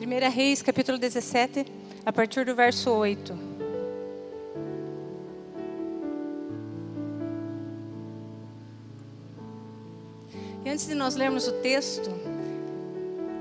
[0.00, 1.66] 1 Reis, capítulo 17,
[2.06, 3.36] a partir do verso 8.
[10.64, 12.08] E antes de nós lermos o texto,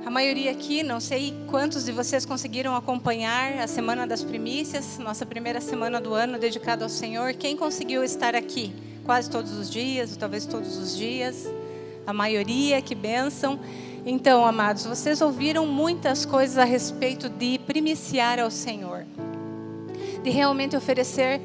[0.03, 5.27] a maioria aqui, não sei quantos de vocês conseguiram acompanhar a Semana das Primícias, nossa
[5.27, 7.33] primeira semana do ano dedicada ao Senhor.
[7.33, 8.73] Quem conseguiu estar aqui?
[9.05, 11.45] Quase todos os dias, ou talvez todos os dias.
[12.07, 13.59] A maioria, que bênção.
[14.09, 19.05] Então, amados, vocês ouviram muitas coisas a respeito de primiciar ao Senhor,
[20.23, 21.41] de realmente oferecer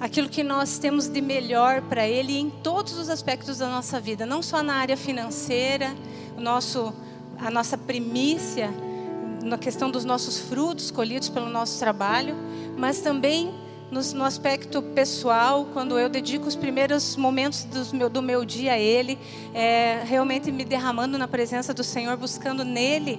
[0.00, 4.24] aquilo que nós temos de melhor para Ele em todos os aspectos da nossa vida,
[4.24, 5.92] não só na área financeira,
[6.38, 6.94] o nosso,
[7.36, 8.70] a nossa primícia,
[9.42, 12.36] na questão dos nossos frutos colhidos pelo nosso trabalho,
[12.78, 13.52] mas também
[13.90, 18.72] no, no, aspecto pessoal, quando eu dedico os primeiros momentos do meu, do meu dia
[18.72, 19.18] a Ele,
[19.54, 23.18] é, realmente me derramando na presença do Senhor, buscando nele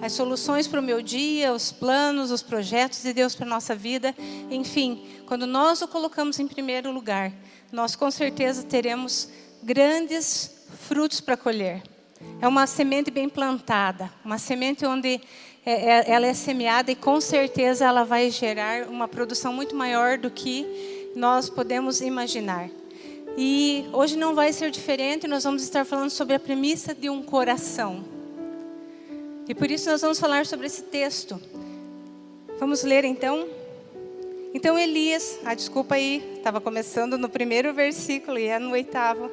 [0.00, 3.74] as soluções para o meu dia, os planos, os projetos de Deus para a nossa
[3.74, 4.14] vida.
[4.50, 7.32] Enfim, quando nós o colocamos em primeiro lugar,
[7.72, 9.28] nós com certeza teremos
[9.62, 11.82] grandes frutos para colher.
[12.40, 15.20] É uma semente bem plantada, uma semente onde
[15.66, 20.16] é, é, ela é semeada e com certeza ela vai gerar uma produção muito maior
[20.16, 20.64] do que
[21.16, 22.70] nós podemos imaginar.
[23.36, 27.20] E hoje não vai ser diferente, nós vamos estar falando sobre a premissa de um
[27.20, 28.04] coração.
[29.48, 31.40] E por isso nós vamos falar sobre esse texto.
[32.60, 33.48] Vamos ler então?
[34.54, 39.28] Então Elias, ah, desculpa aí, estava começando no primeiro versículo e é no oitavo.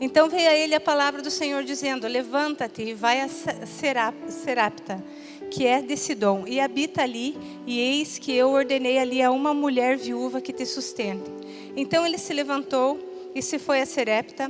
[0.00, 5.02] Então veio a ele a palavra do Senhor dizendo: Levanta-te e vai a Serapta
[5.50, 9.54] que é de Sidom, e habita ali, e eis que eu ordenei ali a uma
[9.54, 11.30] mulher viúva que te sustente.
[11.76, 12.98] Então ele se levantou
[13.34, 14.48] e se foi a Serepta,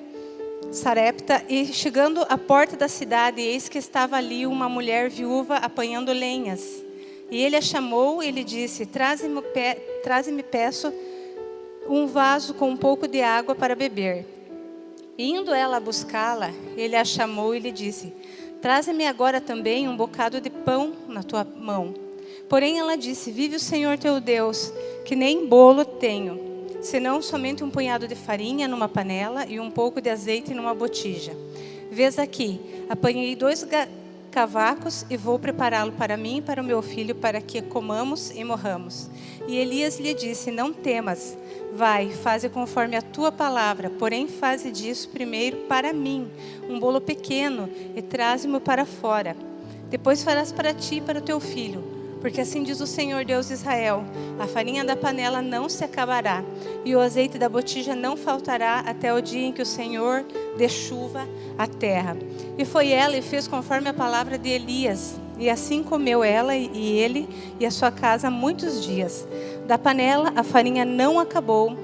[0.73, 6.13] Sarepta, e chegando à porta da cidade, eis que estava ali uma mulher viúva apanhando
[6.13, 6.85] lenhas.
[7.31, 9.43] E ele a chamou e lhe disse: Traze-me,
[10.03, 10.93] traze-me peço,
[11.89, 14.27] um vaso com um pouco de água para beber.
[15.19, 18.13] indo ela buscá-la, ele a chamou e lhe disse:
[18.67, 21.95] Traze-me agora também um bocado de pão na tua mão.
[22.49, 24.73] Porém ela disse: Vive o Senhor teu Deus,
[25.05, 30.01] que nem bolo tenho, senão somente um punhado de farinha numa panela e um pouco
[30.01, 31.31] de azeite numa botija.
[31.93, 33.65] Vês aqui, apanhei dois
[34.37, 38.45] cavacos e vou prepará-lo para mim e para o meu filho, para que comamos e
[38.45, 39.09] morramos.
[39.49, 41.39] E Elias lhe disse: Não temas,
[41.73, 46.31] vai, faze conforme a tua palavra, porém faze disso primeiro para mim
[46.69, 47.67] um bolo pequeno
[47.97, 49.35] e traze-mo para fora.
[49.89, 51.96] Depois farás para ti e para o teu filho.
[52.27, 54.03] Porque assim diz o Senhor Deus de Israel:
[54.37, 56.43] a farinha da panela não se acabará,
[56.85, 60.25] e o azeite da botija não faltará até o dia em que o Senhor
[60.59, 61.25] dê chuva
[61.57, 62.17] à terra.
[62.59, 65.15] E foi ela e fez conforme a palavra de Elias.
[65.39, 67.29] E assim comeu ela e ele
[67.61, 69.25] e a sua casa muitos dias.
[69.65, 71.79] Da panela a farinha não acabou,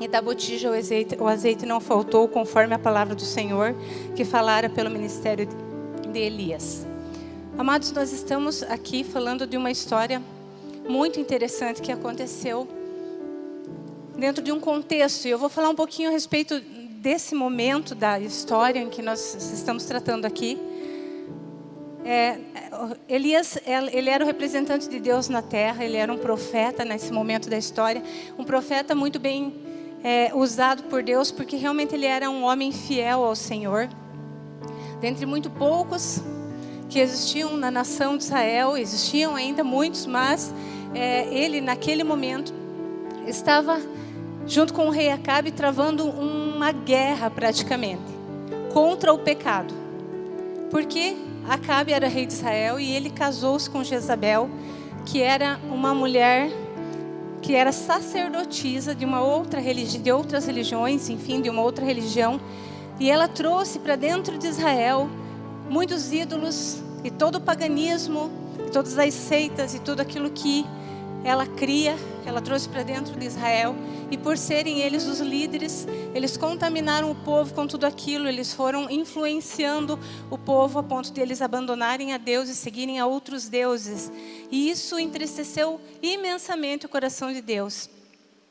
[0.00, 3.74] e da botija o azeite, o azeite não faltou, conforme a palavra do Senhor
[4.16, 5.46] que falara pelo ministério
[6.10, 6.93] de Elias.
[7.56, 10.20] Amados, nós estamos aqui falando de uma história
[10.88, 12.66] muito interessante que aconteceu
[14.18, 15.26] dentro de um contexto.
[15.26, 19.52] E eu vou falar um pouquinho a respeito desse momento da história em que nós
[19.52, 20.58] estamos tratando aqui.
[22.04, 22.40] É,
[23.08, 23.56] Elias,
[23.92, 27.56] ele era o representante de Deus na terra, ele era um profeta nesse momento da
[27.56, 28.02] história,
[28.36, 29.54] um profeta muito bem
[30.02, 33.88] é, usado por Deus, porque realmente ele era um homem fiel ao Senhor.
[35.00, 36.20] Dentre muito poucos
[36.88, 40.52] que existiam na nação de Israel, existiam ainda muitos, mas
[40.94, 42.52] é, ele naquele momento
[43.26, 43.80] estava
[44.46, 48.02] junto com o rei Acabe travando uma guerra praticamente
[48.72, 49.74] contra o pecado.
[50.70, 51.16] Porque
[51.48, 54.48] Acabe era rei de Israel e ele casou-se com Jezabel,
[55.04, 56.50] que era uma mulher
[57.42, 62.40] que era sacerdotisa de uma outra religião, de outras religiões, enfim, de uma outra religião,
[62.98, 65.10] e ela trouxe para dentro de Israel
[65.68, 68.30] muitos ídolos e todo o paganismo,
[68.66, 70.64] e todas as seitas e tudo aquilo que
[71.24, 71.96] ela cria,
[72.26, 73.74] ela trouxe para dentro de Israel.
[74.10, 78.90] E por serem eles os líderes, eles contaminaram o povo com tudo aquilo, eles foram
[78.90, 79.98] influenciando
[80.30, 84.12] o povo a ponto de eles abandonarem a Deus e seguirem a outros deuses.
[84.50, 87.88] E isso entristeceu imensamente o coração de Deus.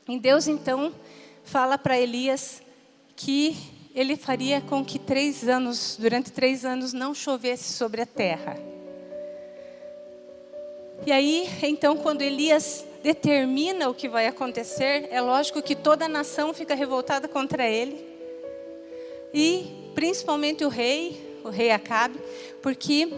[0.08, 0.92] E Deus então
[1.44, 2.60] fala para Elias
[3.16, 3.56] que
[3.94, 8.58] ele faria com que três anos, durante três anos, não chovesse sobre a terra.
[11.06, 16.08] E aí, então, quando Elias determina o que vai acontecer, é lógico que toda a
[16.08, 18.04] nação fica revoltada contra ele.
[19.32, 22.18] E principalmente o rei, o rei Acabe,
[22.62, 23.08] porque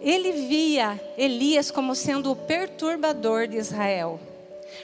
[0.00, 4.20] ele via Elias como sendo o perturbador de Israel.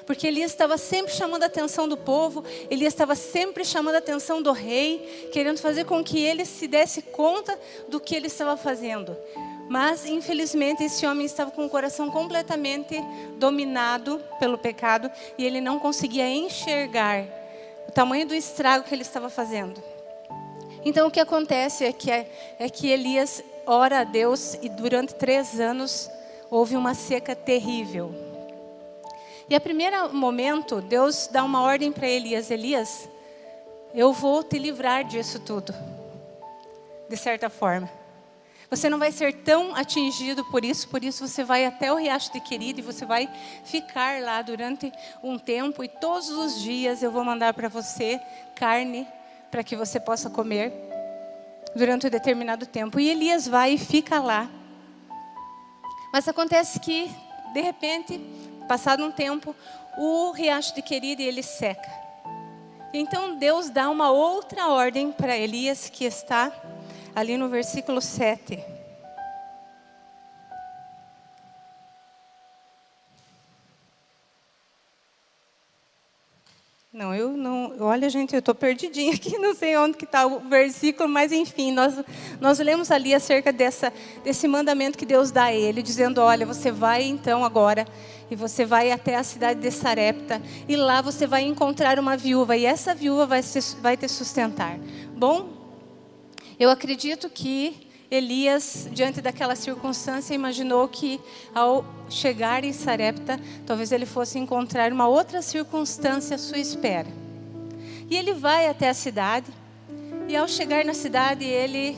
[0.08, 4.40] Porque Elias estava sempre chamando a atenção do povo, Elias estava sempre chamando a atenção
[4.40, 7.58] do rei, querendo fazer com que ele se desse conta
[7.90, 9.14] do que ele estava fazendo.
[9.68, 12.98] Mas, infelizmente, esse homem estava com o coração completamente
[13.36, 17.26] dominado pelo pecado e ele não conseguia enxergar
[17.86, 19.78] o tamanho do estrago que ele estava fazendo.
[20.86, 22.26] Então, o que acontece é que, é,
[22.58, 26.10] é que Elias ora a Deus e durante três anos
[26.50, 28.27] houve uma seca terrível.
[29.50, 33.08] E a primeiro momento, Deus dá uma ordem para Elias: Elias,
[33.94, 35.74] eu vou te livrar disso tudo,
[37.08, 37.90] de certa forma.
[38.70, 42.30] Você não vai ser tão atingido por isso, por isso você vai até o riacho
[42.30, 43.26] de querido e você vai
[43.64, 44.92] ficar lá durante
[45.22, 48.20] um tempo e todos os dias eu vou mandar para você
[48.54, 49.08] carne
[49.50, 50.70] para que você possa comer
[51.74, 53.00] durante um determinado tempo.
[53.00, 54.50] E Elias vai e fica lá.
[56.12, 57.10] Mas acontece que,
[57.54, 58.20] de repente,
[58.68, 59.56] passado um tempo,
[59.96, 61.90] o riacho de querido ele seca.
[62.92, 66.52] Então Deus dá uma outra ordem para Elias que está
[67.14, 68.77] ali no versículo 7.
[76.98, 77.74] Não, eu não.
[77.78, 81.70] Olha, gente, eu estou perdidinha aqui, não sei onde que está o versículo, mas enfim,
[81.70, 81.94] nós,
[82.40, 83.92] nós lemos ali acerca dessa,
[84.24, 87.86] desse mandamento que Deus dá a ele, dizendo: olha, você vai então agora,
[88.28, 92.56] e você vai até a cidade de Sarepta, e lá você vai encontrar uma viúva,
[92.56, 94.76] e essa viúva vai, se, vai te sustentar.
[95.16, 95.50] Bom,
[96.58, 101.20] eu acredito que Elias, diante daquela circunstância, imaginou que
[101.54, 107.08] ao chegar em Sarepta, talvez ele fosse encontrar uma outra circunstância à sua espera.
[108.08, 109.52] E ele vai até a cidade,
[110.26, 111.96] e ao chegar na cidade, ele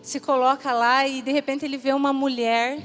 [0.00, 2.78] se coloca lá e de repente ele vê uma mulher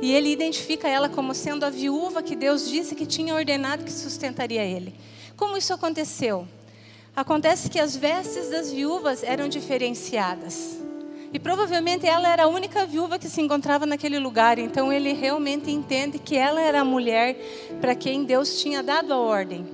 [0.00, 3.92] e ele identifica ela como sendo a viúva que Deus disse que tinha ordenado que
[3.92, 4.94] sustentaria ele.
[5.36, 6.46] Como isso aconteceu?
[7.16, 10.83] Acontece que as vestes das viúvas eram diferenciadas.
[11.34, 14.56] E provavelmente ela era a única viúva que se encontrava naquele lugar.
[14.56, 17.36] Então ele realmente entende que ela era a mulher
[17.80, 19.66] para quem Deus tinha dado a ordem.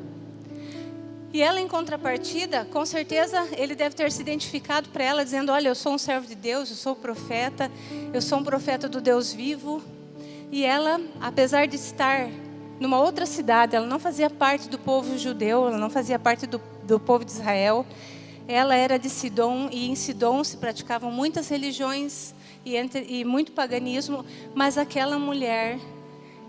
[1.34, 5.68] E ela, em contrapartida, com certeza ele deve ter se identificado para ela, dizendo: Olha,
[5.68, 7.70] eu sou um servo de Deus, eu sou profeta,
[8.12, 9.82] eu sou um profeta do Deus vivo.
[10.50, 12.30] E ela, apesar de estar
[12.80, 16.58] numa outra cidade, ela não fazia parte do povo judeu, ela não fazia parte do
[16.90, 17.86] do povo de Israel.
[18.50, 23.52] Ela era de Sidom e em Sidom se praticavam muitas religiões e, entre, e muito
[23.52, 24.24] paganismo,
[24.56, 25.78] mas aquela mulher,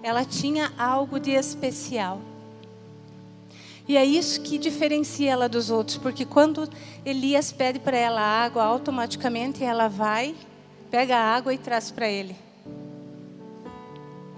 [0.01, 2.19] ela tinha algo de especial.
[3.87, 6.67] E é isso que diferencia ela dos outros, porque quando
[7.05, 10.35] Elias pede para ela água, automaticamente ela vai,
[10.89, 12.35] pega a água e traz para ele.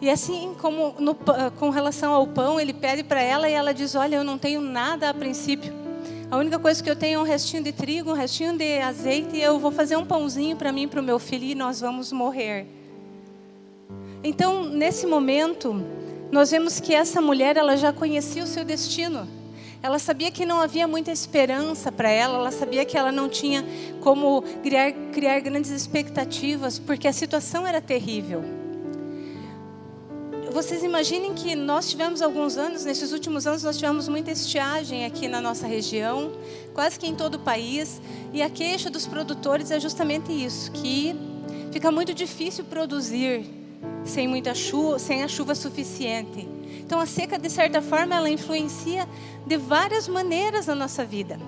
[0.02, 1.16] E assim como no,
[1.58, 4.60] com relação ao pão, ele pede para ela e ela diz: Olha, eu não tenho
[4.60, 5.74] nada a princípio,
[6.34, 9.38] a única coisa que eu tenho é um restinho de trigo, um restinho de azeite,
[9.38, 11.80] e eu vou fazer um pãozinho para mim e para o meu filho e nós
[11.80, 12.66] vamos morrer.
[14.24, 15.80] Então, nesse momento,
[16.32, 19.28] nós vemos que essa mulher, ela já conhecia o seu destino.
[19.80, 23.64] Ela sabia que não havia muita esperança para ela, ela sabia que ela não tinha
[24.02, 28.63] como criar, criar grandes expectativas, porque a situação era terrível
[30.54, 35.28] vocês imaginem que nós tivemos alguns anos, nesses últimos anos, nós tivemos muita estiagem aqui
[35.28, 36.32] na nossa região,
[36.76, 38.00] quase que em todo o país,
[38.32, 41.16] e a queixa dos produtores é justamente isso, que
[41.72, 43.44] fica muito difícil produzir
[44.06, 46.48] sem muita chuva, sem a chuva suficiente.
[46.86, 49.10] Então a seca, de certa forma, ela influencia
[49.48, 51.40] de várias maneiras na nossa vida.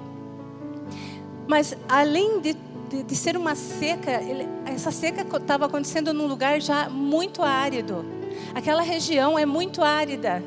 [1.47, 2.55] Mas além de,
[2.89, 8.14] de, de ser uma seca, ele, essa seca estava acontecendo num lugar já muito árido.
[8.53, 10.43] Aquela região é muito árida.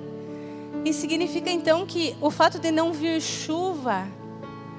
[0.84, 4.06] E significa então que o fato de não vir chuva,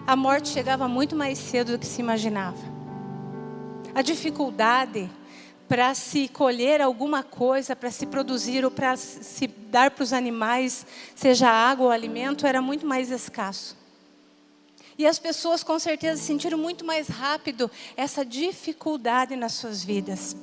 [0.07, 2.57] a morte chegava muito mais cedo do que se imaginava.
[3.93, 5.09] A dificuldade
[5.67, 10.83] para se colher alguma coisa, para se produzir ou para se dar para os animais,
[11.13, 13.77] seja água ou alimento, era muito mais escasso.
[14.97, 20.35] E as pessoas com certeza sentiram muito mais rápido essa dificuldade nas suas vidas.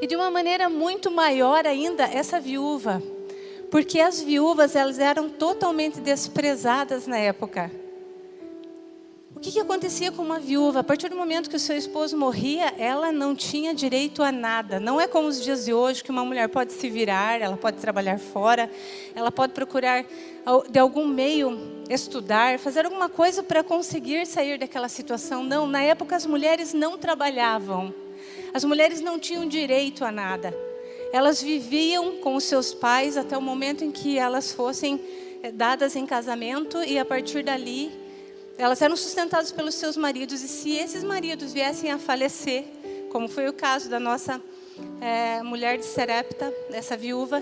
[0.00, 3.02] E de uma maneira muito maior ainda, essa viúva.
[3.70, 7.70] Porque as viúvas, elas eram totalmente desprezadas na época.
[9.38, 10.80] O que, que acontecia com uma viúva?
[10.80, 14.80] A partir do momento que o seu esposo morria, ela não tinha direito a nada.
[14.80, 17.76] Não é como os dias de hoje, que uma mulher pode se virar, ela pode
[17.76, 18.68] trabalhar fora,
[19.14, 20.04] ela pode procurar
[20.68, 25.44] de algum meio estudar, fazer alguma coisa para conseguir sair daquela situação.
[25.44, 27.94] Não, na época as mulheres não trabalhavam.
[28.58, 30.52] As mulheres não tinham direito a nada.
[31.12, 35.00] Elas viviam com os seus pais até o momento em que elas fossem
[35.44, 37.92] eh, dadas em casamento e a partir dali
[38.58, 42.64] elas eram sustentadas pelos seus maridos e se esses maridos viessem a falecer,
[43.12, 44.42] como foi o caso da nossa
[45.00, 47.40] é, mulher de Serepta, essa viúva,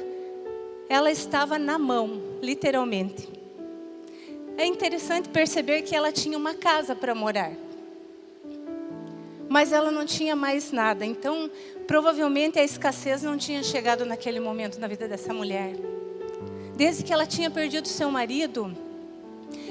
[0.86, 3.26] ela estava na mão, literalmente.
[4.58, 7.56] É interessante perceber que ela tinha uma casa para morar
[9.48, 11.04] mas ela não tinha mais nada.
[11.04, 11.50] Então,
[11.86, 15.76] provavelmente a escassez não tinha chegado naquele momento na vida dessa mulher.
[16.76, 18.76] Desde que ela tinha perdido seu marido,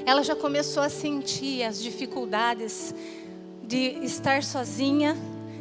[0.04, 2.94] ela já começou a sentir as dificuldades
[3.62, 5.16] de estar sozinha,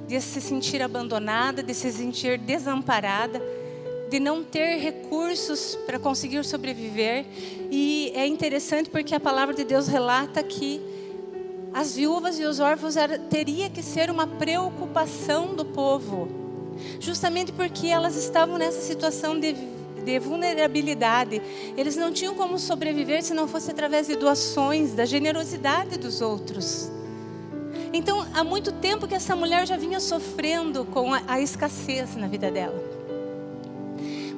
[0.08, 3.42] de se sentir abandonada, de se sentir desamparada,
[4.10, 7.26] de não ter recursos para conseguir sobreviver.
[7.72, 10.80] E é interessante porque a palavra de Deus relata que
[11.76, 16.30] as viúvas e os órfãos era, teria que ser uma preocupação do povo,
[17.02, 19.52] justamente porque elas estavam nessa situação de,
[20.06, 21.42] de vulnerabilidade.
[21.76, 26.90] Eles não tinham como sobreviver se não fosse através de doações, da generosidade dos outros.
[27.92, 32.28] Então, há muito tempo que essa mulher já vinha sofrendo com a, a escassez na
[32.28, 32.82] vida dela.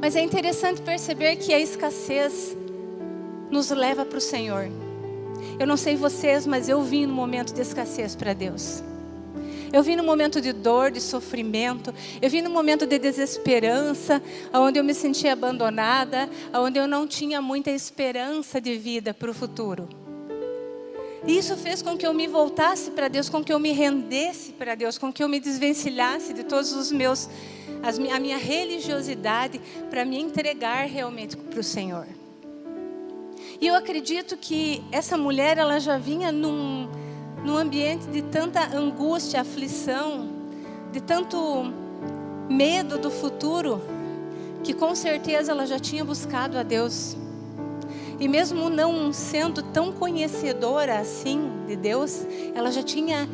[0.01, 2.58] Mas é interessante perceber que a escassez
[3.51, 4.87] nos leva para o Senhor.
[5.60, 8.84] Eu não sei vocês, mas eu vim no momento de escassez para Deus.
[9.72, 11.94] Eu vim no momento de dor, de sofrimento.
[12.22, 14.22] Eu vim no momento de desesperança,
[14.53, 19.34] onde eu me sentia abandonada, onde eu não tinha muita esperança de vida para o
[19.34, 19.88] futuro.
[21.25, 24.53] E isso fez com que eu me voltasse para Deus, com que eu me rendesse
[24.53, 27.29] para Deus, com que eu me desvencilhasse de todos os meus,
[27.84, 32.08] as, a minha religiosidade, para me entregar realmente para o Senhor.
[33.60, 36.88] E eu acredito que essa mulher ela já vinha num,
[37.44, 40.30] num ambiente de tanta angústia, aflição,
[40.92, 41.74] de tanto
[42.48, 43.82] medo do futuro,
[44.64, 47.18] que com certeza ela já tinha buscado a Deus.
[48.20, 53.28] E mesmo não sendo tão conhecedora assim de Deus, ela já tinha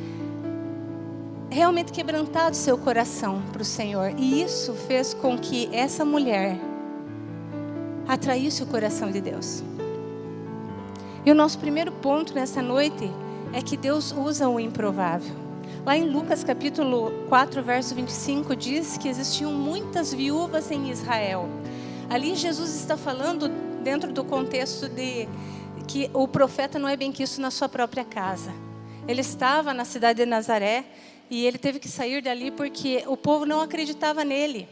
[1.50, 4.13] realmente quebrantado seu coração para o Senhor.
[4.18, 6.58] E isso fez com que essa mulher
[8.08, 9.63] atraísse o coração de Deus.
[11.25, 13.10] E o nosso primeiro ponto nessa noite
[13.53, 15.34] é que Deus usa o improvável.
[15.86, 21.48] Lá em Lucas capítulo 4, verso 25, diz que existiam muitas viúvas em Israel.
[22.10, 23.48] Ali Jesus está falando
[23.82, 25.30] dentro do contexto de
[25.88, 28.51] que o profeta não é bem que isso na sua própria casa.
[29.08, 30.84] Ele estava na cidade de Nazaré
[31.30, 34.68] e ele teve que sair dali porque o povo não acreditava nele.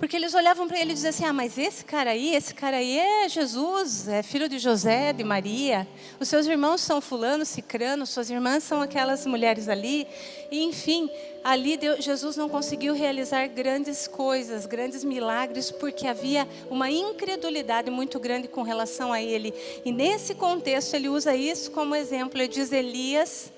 [0.00, 2.78] Porque eles olhavam para ele e diziam assim: Ah, mas esse cara aí, esse cara
[2.78, 5.86] aí é Jesus, é filho de José, de Maria.
[6.18, 10.06] Os seus irmãos são fulano, cicrano, suas irmãs são aquelas mulheres ali.
[10.50, 11.10] E enfim,
[11.44, 18.18] ali Deus, Jesus não conseguiu realizar grandes coisas, grandes milagres, porque havia uma incredulidade muito
[18.18, 19.52] grande com relação a ele.
[19.84, 22.40] E nesse contexto, ele usa isso como exemplo.
[22.40, 23.52] Ele diz: Elias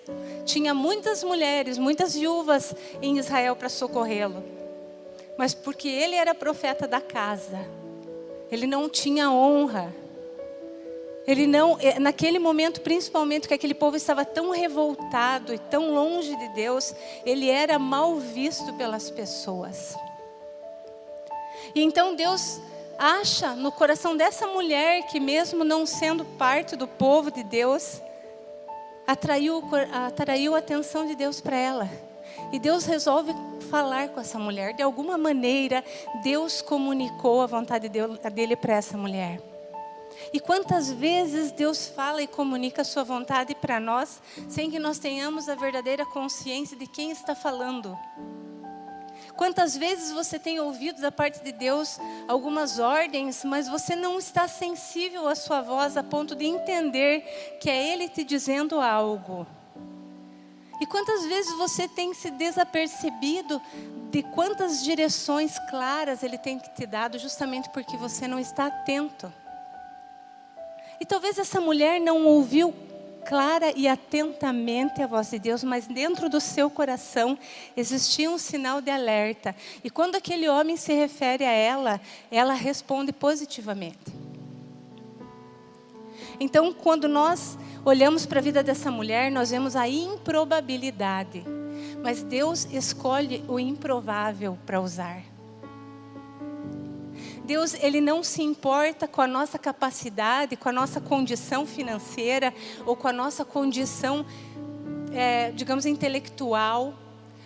[0.45, 4.61] tinha muitas mulheres, muitas viúvas em Israel para socorrê-lo
[5.37, 7.59] mas porque ele era profeta da casa.
[8.51, 9.93] Ele não tinha honra.
[11.27, 16.35] Ele não, eh, naquele momento, principalmente que aquele povo estava tão revoltado e tão longe
[16.37, 19.97] de Deus, ele era mal visto pelas pessoas.
[21.75, 22.61] E então Deus
[22.99, 28.03] acha no coração dessa mulher que mesmo não sendo parte do povo de Deus,
[29.07, 29.63] atraiu,
[30.07, 31.89] atraiu a atenção de Deus para ela.
[32.53, 33.33] E Deus resolve
[33.73, 34.75] falar com essa mulher.
[34.75, 35.83] De alguma maneira,
[36.23, 39.41] Deus comunicou a vontade dele para essa mulher.
[40.31, 44.99] E quantas vezes Deus fala e comunica a sua vontade para nós, sem que nós
[44.99, 47.99] tenhamos a verdadeira consciência de quem está falando?
[49.39, 51.99] Quantas vezes você tem ouvido da parte de Deus
[52.29, 57.23] algumas ordens, mas você não está sensível à sua voz a ponto de entender
[57.59, 59.47] que é Ele te dizendo algo?
[60.83, 63.63] E quantas vezes você tem se desapercebido
[64.11, 69.33] de quantas direções claras Ele tem te dado, justamente porque você não está atento?
[71.01, 72.75] E talvez essa mulher não ouviu
[73.25, 77.39] clara e atentamente a voz de Deus, mas dentro do seu coração
[77.77, 79.55] existia um sinal de alerta.
[79.85, 84.13] E quando aquele homem se refere a ela, ela responde positivamente.
[86.43, 91.45] Então, quando nós olhamos para a vida dessa mulher, nós vemos a improbabilidade.
[92.03, 95.23] Mas Deus escolhe o improvável para usar.
[97.45, 102.53] Deus, ele não se importa com a nossa capacidade, com a nossa condição financeira
[102.85, 104.27] ou com a nossa condição,
[105.13, 106.93] é, digamos, intelectual.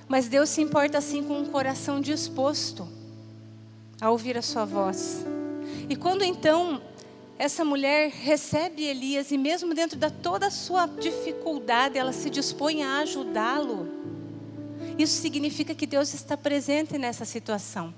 [0.09, 2.89] Mas Deus se importa assim com um coração disposto
[4.01, 5.23] a ouvir a sua voz.
[5.87, 6.81] E quando então
[7.39, 12.83] essa mulher recebe Elias e mesmo dentro da toda a sua dificuldade, ela se dispõe
[12.83, 13.89] a ajudá-lo.
[14.99, 17.93] Isso significa que Deus está presente nessa situação.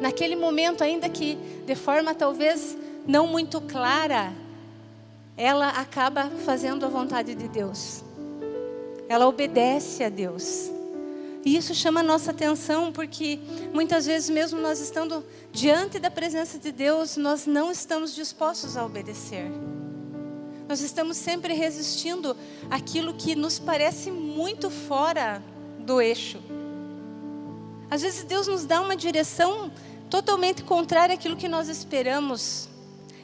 [0.00, 1.36] Naquele momento, ainda que
[1.66, 4.32] de forma talvez não muito clara,
[5.36, 8.04] ela acaba fazendo a vontade de Deus.
[9.08, 10.70] Ela obedece a Deus.
[11.46, 13.38] E isso chama a nossa atenção porque
[13.72, 18.84] muitas vezes, mesmo nós estando diante da presença de Deus, nós não estamos dispostos a
[18.84, 19.48] obedecer.
[20.68, 22.36] Nós estamos sempre resistindo
[22.68, 25.40] aquilo que nos parece muito fora
[25.78, 26.42] do eixo.
[27.88, 29.70] Às vezes Deus nos dá uma direção
[30.10, 32.68] totalmente contrária àquilo que nós esperamos.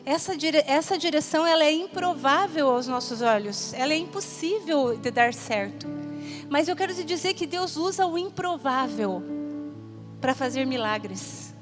[0.05, 5.35] Essa, dire essa direção ela é improvável aos nossos olhos, ela é impossível de dar
[5.35, 6.12] certo.
[6.49, 9.23] Mas eu quero te dizer que Deus usa o improvável
[10.21, 11.53] para fazer milagres.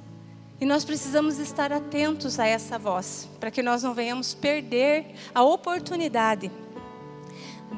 [0.60, 5.42] E nós precisamos estar atentos a essa voz, para que nós não venhamos perder a
[5.42, 6.50] oportunidade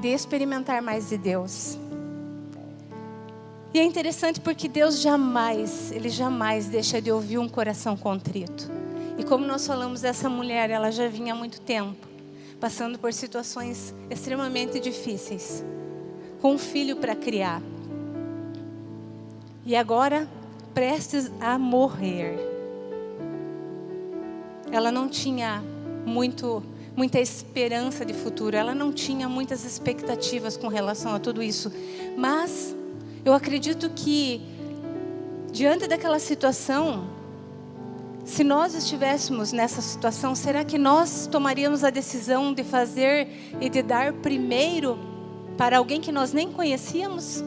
[0.00, 1.78] de experimentar mais de Deus.
[3.72, 8.68] E é interessante porque Deus jamais, Ele jamais deixa de ouvir um coração contrito.
[9.16, 12.06] E como nós falamos dessa mulher, ela já vinha há muito tempo,
[12.58, 15.64] passando por situações extremamente difíceis,
[16.42, 17.62] com um filho para criar.
[19.64, 20.28] E agora,
[20.74, 22.36] prestes a morrer.
[24.72, 25.62] Ela não tinha
[26.04, 26.60] muito
[26.94, 31.72] muita esperança de futuro, ela não tinha muitas expectativas com relação a tudo isso.
[32.18, 32.76] Mas
[33.24, 34.42] eu acredito que,
[35.50, 37.06] diante daquela situação,
[38.26, 43.26] se nós estivéssemos nessa situação, será que nós tomaríamos a decisão de fazer
[43.58, 45.11] e de dar primeiro
[45.56, 47.42] para alguém que nós nem conhecíamos?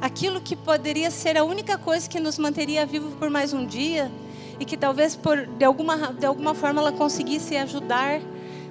[0.00, 4.10] Aquilo que poderia ser a única coisa que nos manteria vivos por mais um dia
[4.60, 8.20] e que talvez por, de, alguma, de alguma forma ela conseguisse ajudar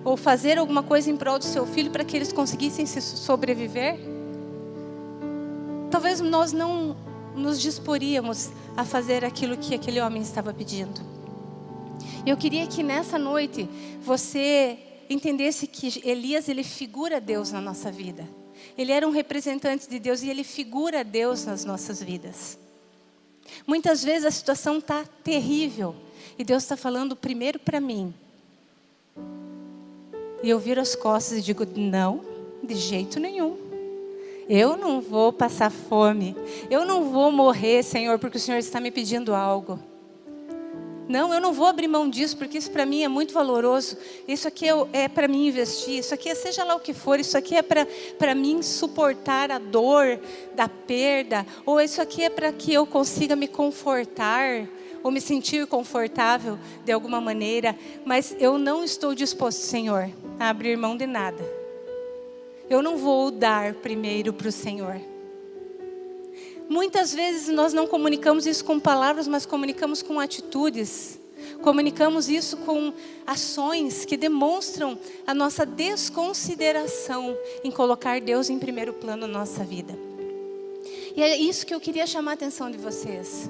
[0.04, 4.16] ou fazer alguma coisa em prol do seu filho para que eles conseguissem se sobreviver?
[5.96, 6.94] talvez nós não
[7.38, 11.00] nos disporíamos a fazer aquilo que aquele homem estava pedindo.
[12.26, 13.70] Eu queria que nessa noite
[14.02, 14.78] você
[15.10, 18.28] entendesse que Elias ele figura Deus na nossa vida.
[18.78, 22.58] Ele era um representante de Deus e ele figura Deus nas nossas vidas.
[23.66, 25.96] Muitas vezes a situação está terrível
[26.38, 28.14] e Deus está falando primeiro para mim.
[30.44, 32.22] E eu viro as costas e digo: não,
[32.64, 33.58] de jeito nenhum.
[34.48, 36.36] Eu não vou passar fome.
[36.70, 39.80] Eu não vou morrer, Senhor, porque o Senhor está me pedindo algo.
[41.08, 43.96] Não, eu não vou abrir mão disso, porque isso para mim é muito valoroso.
[44.28, 46.00] Isso aqui é, é para mim investir.
[46.00, 47.20] Isso aqui é seja lá o que for.
[47.20, 50.20] Isso aqui é para mim suportar a dor
[50.56, 51.46] da perda.
[51.66, 54.68] Ou isso aqui é para que eu consiga me confortar
[55.04, 57.78] ou me sentir confortável de alguma maneira.
[58.04, 61.44] Mas eu não estou disposto, Senhor, a abrir mão de nada.
[62.68, 65.00] Eu não vou dar primeiro para o Senhor.
[66.68, 71.20] Muitas vezes nós não comunicamos isso com palavras, mas comunicamos com atitudes.
[71.62, 72.94] Comunicamos isso com
[73.26, 79.98] ações que demonstram a nossa desconsideração em colocar Deus em primeiro plano na nossa vida.
[81.16, 83.50] E é isso que eu queria chamar a atenção de vocês.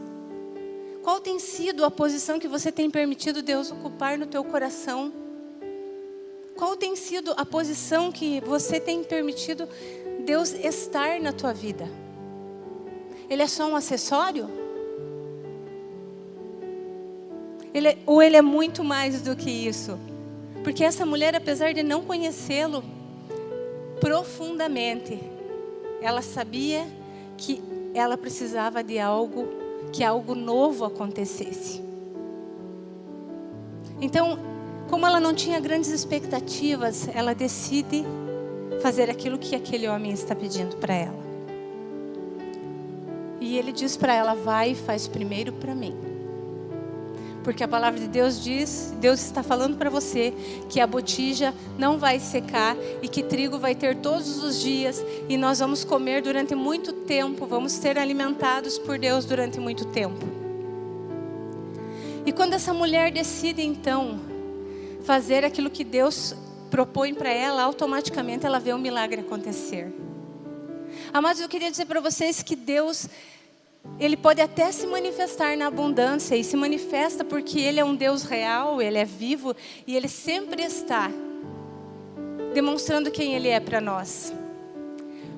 [1.04, 5.13] Qual tem sido a posição que você tem permitido Deus ocupar no teu coração?
[6.56, 9.67] Qual tem sido a posição que você tem permitido
[10.25, 11.89] Deus estar na tua vida?
[13.29, 14.47] Ele é só um acessório?
[17.73, 19.99] Ele ou ele é muito mais do que isso?
[20.63, 22.83] Porque essa mulher, apesar de não conhecê-lo
[23.99, 25.19] profundamente,
[26.01, 26.88] ela sabia
[27.38, 27.61] que
[27.93, 29.47] ela precisava de algo,
[29.91, 31.81] que algo novo acontecesse.
[34.01, 34.38] Então,
[34.89, 38.03] como ela não tinha grandes expectativas, ela decide
[38.81, 41.24] fazer aquilo que aquele homem está pedindo para ela.
[43.45, 45.95] E ele diz para ela: vai e faz primeiro para mim.
[47.43, 50.34] Porque a palavra de Deus diz, Deus está falando para você
[50.67, 55.38] que a botija não vai secar e que trigo vai ter todos os dias e
[55.38, 60.25] nós vamos comer durante muito tempo, vamos ser alimentados por Deus durante muito tempo.
[62.25, 64.19] E quando essa mulher decide então
[65.03, 66.36] fazer aquilo que Deus
[66.71, 69.93] propõe para ela, automaticamente ela vê o um milagre acontecer.
[71.13, 73.08] Amados, eu queria dizer para vocês que Deus,
[74.00, 78.24] Ele pode até se manifestar na abundância, e se manifesta porque Ele é um Deus
[78.24, 79.56] real, Ele é vivo,
[79.88, 81.10] e Ele sempre está
[82.54, 84.34] demonstrando quem Ele é para nós.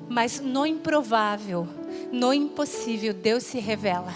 [0.09, 1.67] Mas no improvável,
[2.11, 4.13] no impossível, Deus se revela.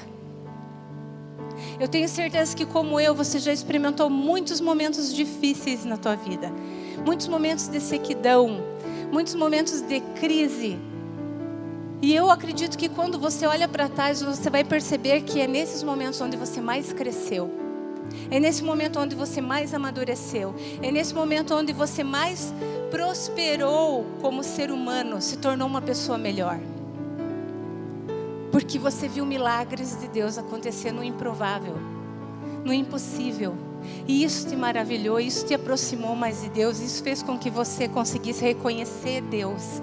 [1.80, 6.52] Eu tenho certeza que, como eu, você já experimentou muitos momentos difíceis na tua vida,
[7.06, 8.60] muitos momentos de sequidão,
[9.12, 10.78] muitos momentos de crise.
[12.02, 15.84] E eu acredito que quando você olha para trás, você vai perceber que é nesses
[15.84, 17.52] momentos onde você mais cresceu.
[18.32, 20.56] É nesse momento onde você mais amadureceu.
[20.82, 22.52] É nesse momento onde você mais
[22.90, 26.60] prosperou como ser humano, se tornou uma pessoa melhor.
[28.52, 31.76] Porque você viu milagres de Deus acontecer no improvável,
[32.66, 33.56] no impossível.
[34.08, 37.88] E isso te maravilhou, isso te aproximou mais de Deus, isso fez com que você
[37.88, 39.82] conseguisse reconhecer Deus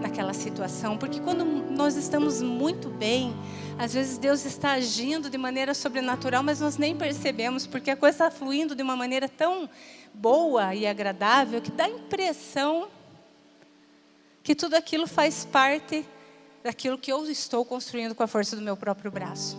[0.00, 0.96] naquela situação.
[0.96, 3.34] Porque quando nós estamos muito bem,
[3.78, 8.26] às vezes Deus está agindo de maneira sobrenatural, mas nós nem percebemos, porque a coisa
[8.26, 9.68] está fluindo de uma maneira tão
[10.12, 12.88] boa e agradável que dá a impressão
[14.42, 16.04] que tudo aquilo faz parte
[16.64, 19.58] daquilo que eu estou construindo com a força do meu próprio braço.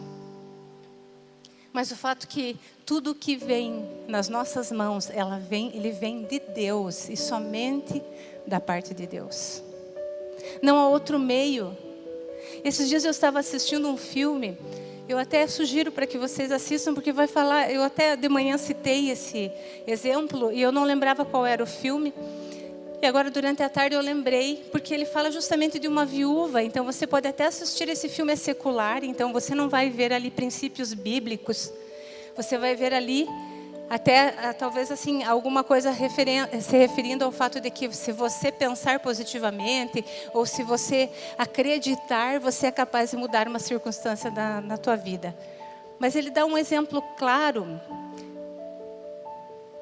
[1.71, 6.39] Mas o fato que tudo que vem nas nossas mãos, ela vem, ele vem de
[6.39, 8.01] Deus e somente
[8.47, 9.68] da parte de Deus.
[10.61, 11.75] Não há outro meio.
[12.63, 14.57] Esses dias eu estava assistindo um filme,
[15.09, 17.71] eu até sugiro para que vocês assistam, porque vai falar.
[17.71, 19.51] Eu até de manhã citei esse
[19.87, 22.13] exemplo e eu não lembrava qual era o filme.
[23.01, 26.61] E agora, durante a tarde, eu lembrei, porque ele fala justamente de uma viúva.
[26.61, 30.29] Então, você pode até assistir esse filme é secular, então você não vai ver ali
[30.29, 31.73] princípios bíblicos.
[32.35, 33.25] Você vai ver ali
[33.89, 38.99] até ah, talvez assim alguma coisa se referindo ao fato de que se você pensar
[38.99, 44.95] positivamente ou se você acreditar, você é capaz de mudar uma circunstância na, na tua
[44.95, 45.35] vida.
[45.97, 47.81] Mas ele dá um exemplo claro.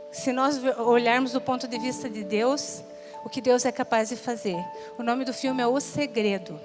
[0.10, 2.82] Se nós olharmos do ponto de vista de Deus,
[3.26, 4.58] o que Deus é capaz de fazer.
[4.98, 6.60] O nome do filme é O Segredo.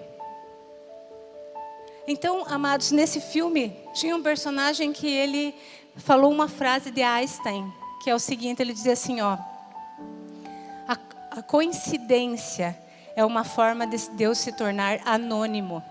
[2.06, 5.54] Então, amados, nesse filme tinha um personagem que ele
[5.96, 9.36] falou uma frase de Einstein, que é o seguinte, ele dizia assim, ó:
[10.88, 10.96] a,
[11.38, 12.78] a coincidência
[13.14, 15.82] é uma forma de Deus se tornar anônimo.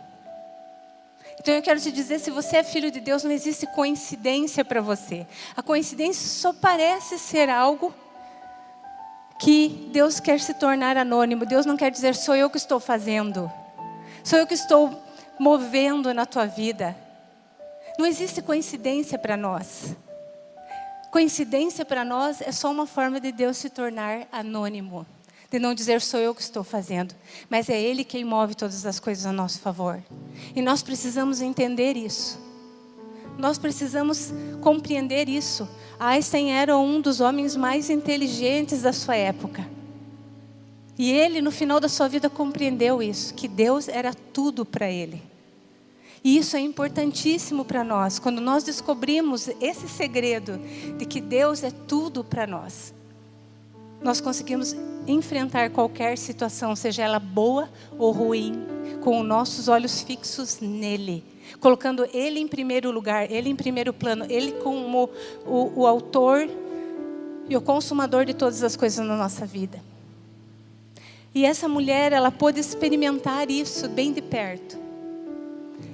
[1.39, 4.79] Então eu quero te dizer, se você é filho de Deus, não existe coincidência para
[4.79, 5.25] você.
[5.55, 7.93] A coincidência só parece ser algo
[9.39, 11.45] que Deus quer se tornar anônimo.
[11.45, 13.51] Deus não quer dizer sou eu que estou fazendo.
[14.23, 15.03] Sou eu que estou
[15.39, 16.95] movendo na tua vida.
[18.01, 19.95] Não existe coincidência para nós.
[21.11, 25.05] Coincidência para nós é só uma forma de Deus se tornar anônimo.
[25.51, 27.13] De não dizer sou eu que estou fazendo,
[27.47, 30.01] mas é Ele quem move todas as coisas a nosso favor.
[30.55, 32.41] E nós precisamos entender isso.
[33.37, 35.69] Nós precisamos compreender isso.
[35.99, 39.63] Einstein era um dos homens mais inteligentes da sua época.
[40.97, 45.29] E ele, no final da sua vida, compreendeu isso: que Deus era tudo para ele.
[46.23, 50.59] E isso é importantíssimo para nós, quando nós descobrimos esse segredo
[50.97, 52.93] de que Deus é tudo para nós.
[54.01, 54.75] Nós conseguimos
[55.07, 58.53] enfrentar qualquer situação, seja ela boa ou ruim,
[59.01, 61.23] com os nossos olhos fixos nele,
[61.59, 65.09] colocando Ele em primeiro lugar, Ele em primeiro plano, Ele como
[65.45, 66.47] o, o autor
[67.49, 69.81] e o consumador de todas as coisas na nossa vida.
[71.33, 74.80] E essa mulher, ela pôde experimentar isso bem de perto.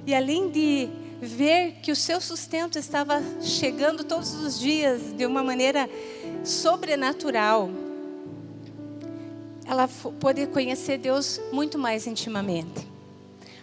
[0.08, 0.88] E além de
[1.20, 5.86] ver que o seu sustento estava chegando todos os dias de uma maneira
[6.42, 7.68] sobrenatural,
[9.66, 9.86] ela
[10.18, 12.88] pôde conhecer Deus muito mais intimamente.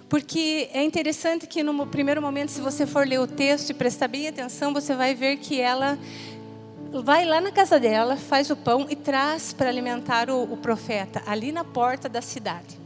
[0.08, 4.08] Porque é interessante que no primeiro momento, se você for ler o texto e prestar
[4.08, 5.98] bem atenção, você vai ver que ela
[7.04, 11.24] vai lá na casa dela, faz o pão e traz para alimentar o, o profeta,
[11.26, 12.85] ali na porta da cidade.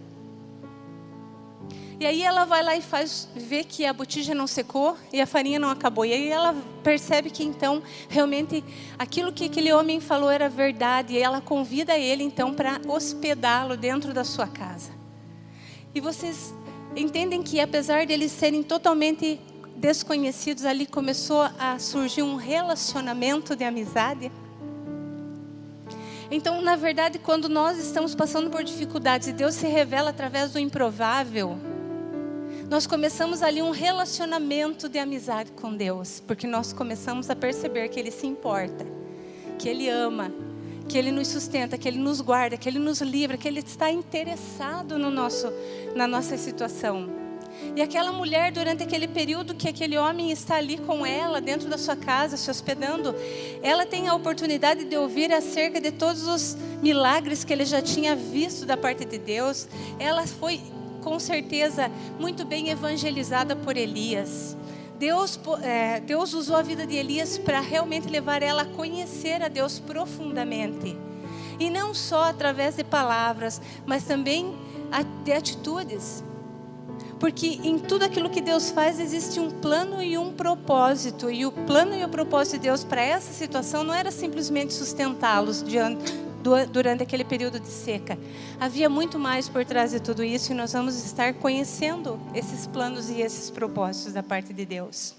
[2.00, 5.28] E aí ela vai lá e faz vê que a botija não secou e a
[5.28, 6.06] farinha não acabou.
[6.06, 8.64] E aí ela percebe que então realmente
[8.98, 11.16] aquilo que aquele homem falou era verdade.
[11.16, 14.92] E ela convida ele então para hospedá-lo dentro da sua casa.
[15.94, 16.54] E vocês
[16.96, 19.42] entendem que apesar de eles serem totalmente
[19.76, 24.32] desconhecidos, ali começou a surgir um relacionamento de amizade.
[26.32, 30.60] Então, na verdade, quando nós estamos passando por dificuldades e Deus se revela através do
[30.60, 31.58] improvável,
[32.70, 38.00] nós começamos ali um relacionamento de amizade com Deus, porque nós começamos a perceber que
[38.00, 38.86] Ele se importa,
[39.58, 40.32] que Ele ama,
[40.88, 43.90] que Ele nos sustenta, que Ele nos guarda, que Ele nos livra, que Ele está
[43.90, 45.52] interessado no nosso,
[45.96, 47.10] na nossa situação.
[47.76, 51.78] E aquela mulher, durante aquele período que aquele homem está ali com ela, dentro da
[51.78, 53.16] sua casa, se hospedando,
[53.64, 58.16] ela tem a oportunidade de ouvir acerca de todos os milagres que ele já tinha
[58.16, 59.68] visto da parte de Deus.
[60.00, 60.62] Ela foi
[61.02, 64.56] com certeza, muito bem evangelizada por Elias.
[65.00, 69.48] Deus, é, Deus usou a vida de Elias para realmente levar ela a conhecer a
[69.48, 70.96] Deus profundamente.
[71.58, 74.54] E não só através de palavras, mas também
[75.24, 76.24] de atitudes.
[77.20, 81.30] Porque em tudo aquilo que Deus faz existe um plano e um propósito.
[81.30, 85.64] E o plano e o propósito de Deus para essa situação não era simplesmente sustentá-los
[86.72, 88.18] durante aquele período de seca.
[88.60, 93.10] Havia muito mais por trás de tudo isso e nós vamos estar conhecendo esses planos
[93.10, 95.16] e esses propósitos da parte de Deus.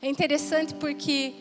[0.00, 1.34] É interessante porque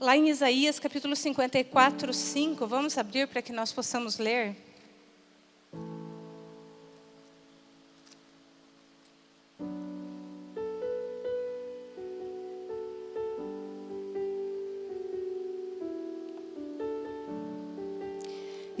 [0.00, 4.69] lá em Isaías capítulo 54, 5, vamos abrir para que nós possamos ler.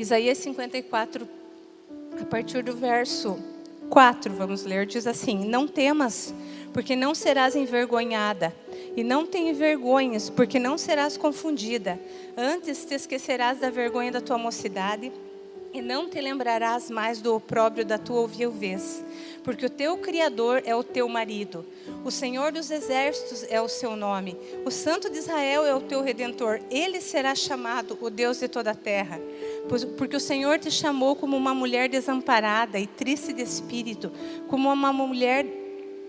[0.00, 1.28] Isaías 54,
[2.18, 3.38] a partir do verso
[3.90, 6.32] 4, vamos ler, diz assim: Não temas,
[6.72, 8.56] porque não serás envergonhada,
[8.96, 12.00] e não tenha vergonhas, porque não serás confundida.
[12.34, 15.12] Antes te esquecerás da vergonha da tua mocidade,
[15.70, 19.04] e não te lembrarás mais do opróbrio da tua viuvez,
[19.44, 21.64] porque o teu Criador é o teu marido,
[22.04, 26.02] o Senhor dos exércitos é o seu nome, o Santo de Israel é o teu
[26.02, 29.20] redentor, ele será chamado o Deus de toda a terra
[29.96, 34.10] porque o Senhor te chamou como uma mulher desamparada e triste de espírito,
[34.48, 35.46] como uma mulher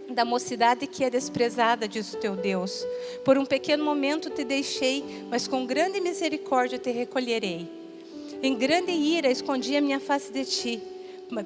[0.10, 2.86] da mocidade que é desprezada, diz o teu Deus.
[3.24, 7.70] Por um pequeno momento te deixei, mas com grande misericórdia te recolherei.
[8.44, 10.84] Em grande ira escondi a minha face de ti,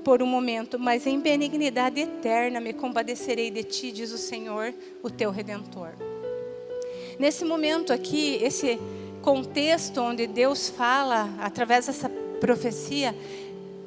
[0.04, 5.10] por um momento, mas em benignidade eterna me compadecerei de ti, diz o Senhor, o
[5.10, 5.90] teu redentor.
[7.20, 8.80] Nesse momento aqui, esse
[9.26, 12.08] contexto onde Deus fala através dessa
[12.40, 13.16] profecia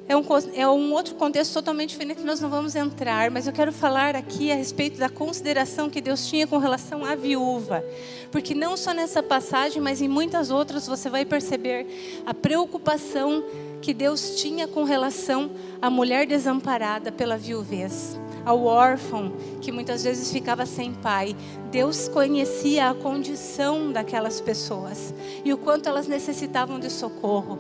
[0.08, 3.52] é um, é um outro contexto totalmente diferente que nós não vamos entrar, mas eu
[3.52, 7.84] quero falar aqui a respeito da consideração que Deus tinha com relação à viúva.
[8.32, 11.86] Porque não só nessa passagem, mas em muitas outras você vai perceber
[12.26, 13.44] a preocupação
[13.80, 20.32] que Deus tinha com relação à mulher desamparada pela viuvez ao órfão que muitas vezes
[20.32, 21.36] ficava sem pai.
[21.70, 25.12] Deus conhecia a condição daquelas pessoas
[25.44, 27.58] e o quanto elas necessitavam de socorro.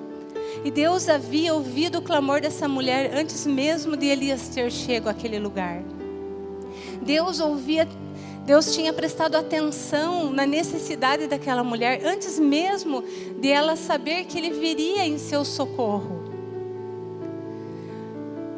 [0.64, 5.38] E Deus havia ouvido o clamor dessa mulher antes mesmo de Elias ter chego àquele
[5.38, 5.82] lugar.
[7.02, 7.86] Deus ouvia,
[8.46, 13.04] Deus tinha prestado atenção na necessidade daquela mulher antes mesmo
[13.38, 16.28] de ela saber que ele viria em seu socorro.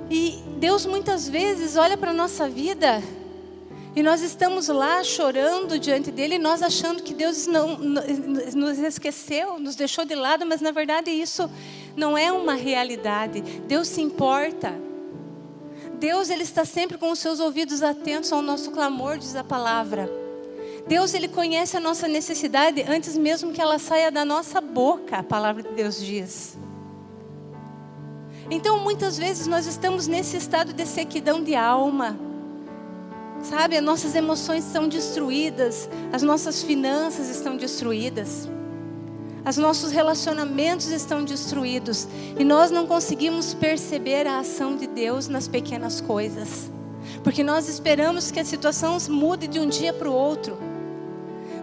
[0.08, 3.03] E Deus muitas vezes olha para a nossa vida
[3.96, 9.75] e nós estamos lá chorando diante dele, nós achando que Deus não, nos esqueceu, nos
[9.75, 11.51] deixou de lado, mas na verdade isso
[11.96, 13.40] não é uma realidade.
[13.40, 14.79] Deus se importa.
[15.99, 20.12] Deus ele está sempre com os seus ouvidos atentos ao nosso clamor, diz a palavra.
[20.87, 25.23] Deus ele conhece a nossa necessidade antes mesmo que ela saia da nossa boca, a
[25.23, 26.59] palavra de Deus diz.
[28.50, 32.18] Então, muitas vezes nós estamos nesse estado de sequidão de alma.
[33.42, 38.48] Sabe, as nossas emoções são destruídas, as nossas finanças estão destruídas,
[39.48, 42.06] os nossos relacionamentos estão destruídos
[42.38, 46.70] e nós não conseguimos perceber a ação de Deus nas pequenas coisas,
[47.24, 50.58] porque nós esperamos que a situação mude de um dia para o outro,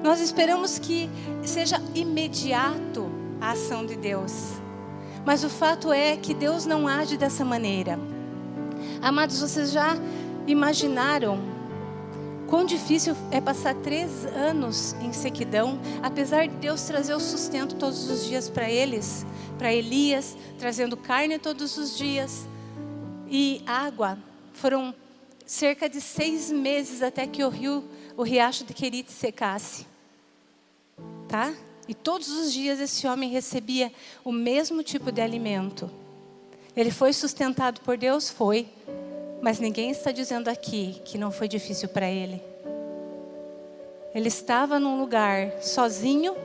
[0.04, 1.08] nós esperamos que
[1.46, 3.08] seja imediato
[3.40, 4.67] a ação de Deus.
[5.28, 8.00] Mas o fato é que Deus não age dessa maneira.
[9.02, 9.98] Amados, vocês já
[10.48, 11.38] imaginaram
[12.48, 18.10] quão difícil é passar três anos em sequidão, apesar de Deus trazer o sustento todos
[18.10, 19.26] os dias para eles,
[19.58, 22.48] para Elias, trazendo carne todos os dias
[23.30, 24.18] e água.
[24.54, 24.96] Foram
[25.46, 27.84] cerca de seis meses até que o rio,
[28.16, 29.86] o riacho de Querite secasse.
[31.28, 31.54] Tá?
[31.88, 33.92] E todos os dias esse homem recebia
[34.24, 35.90] o mesmo tipo de alimento.
[36.76, 38.30] Ele foi sustentado por Deus?
[38.30, 38.68] Foi.
[39.42, 42.42] Mas ninguém está dizendo aqui que não foi difícil para ele.
[44.14, 46.36] Ele estava num lugar sozinho,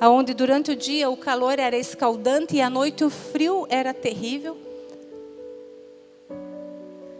[0.00, 4.56] onde durante o dia o calor era escaldante e à noite o frio era terrível.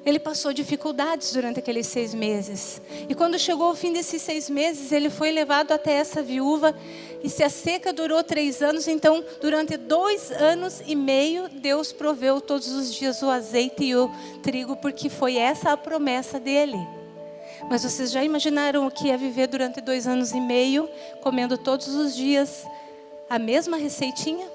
[0.05, 2.81] Ele passou dificuldades durante aqueles seis meses.
[3.09, 6.77] E quando chegou o fim desses seis meses, ele foi levado até essa viúva.
[7.23, 12.39] E se a seca durou três anos, então durante dois anos e meio, Deus proveu
[12.39, 14.11] todos os dias o azeite e o
[14.43, 16.79] trigo, porque foi essa a promessa dele.
[17.71, 20.87] Mas vocês já imaginaram o que é viver durante dois anos e meio,
[21.23, 22.67] comendo todos os dias
[23.31, 24.47] a mesma receitinha?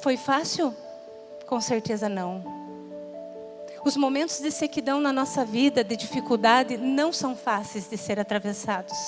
[0.00, 0.74] Foi fácil?
[1.46, 2.55] Com certeza não.
[3.86, 8.98] Os momentos de sequidão na nossa vida, de dificuldade, não são fáceis de ser atravessados.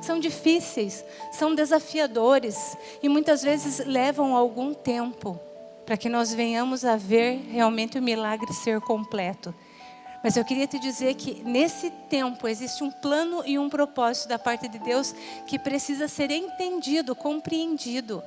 [0.00, 5.38] São difíceis, são desafiadores e muitas vezes levam algum tempo
[5.84, 9.54] para que nós venhamos a ver realmente o milagre ser completo.
[10.22, 14.38] Mas eu queria te dizer que nesse tempo existe um plano e um propósito da
[14.38, 15.14] parte de Deus
[15.46, 18.24] que precisa ser entendido, compreendido.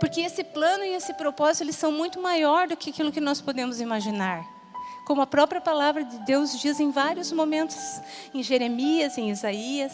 [0.00, 3.40] Porque esse plano e esse propósito eles são muito maior do que aquilo que nós
[3.40, 4.42] podemos imaginar.
[5.06, 7.76] Como a própria palavra de Deus diz em vários momentos,
[8.32, 9.92] em Jeremias, em Isaías.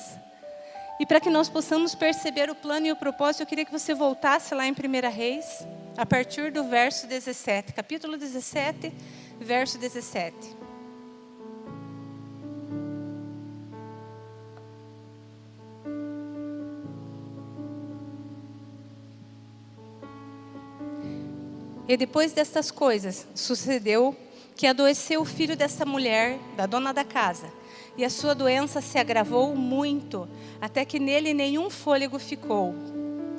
[1.01, 3.95] E para que nós possamos perceber o plano e o propósito, eu queria que você
[3.95, 5.67] voltasse lá em 1 Reis,
[5.97, 8.93] a partir do verso 17, capítulo 17,
[9.41, 10.56] verso 17.
[21.89, 24.17] E depois destas coisas, sucedeu
[24.57, 27.53] que adoeceu o filho dessa mulher, da dona da casa,
[27.97, 30.29] e a sua doença se agravou muito,
[30.61, 32.75] até que nele nenhum fôlego ficou.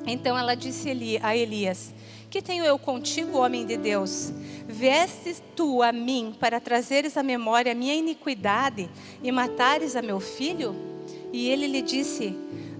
[0.06, 0.88] Então ela disse
[1.22, 1.92] a Elias:
[2.30, 4.32] Que tenho eu contigo, homem de Deus?
[4.66, 8.88] Vestes tu a mim para trazeres à memória a minha iniquidade
[9.22, 10.74] e matares a meu filho?
[11.32, 12.34] E ele lhe disse: